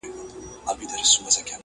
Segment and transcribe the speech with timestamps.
[0.03, 1.59] غزل-عبدالباري جهاني!